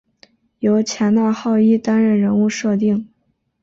[0.57, 3.07] 由前纳浩一担任人物设定。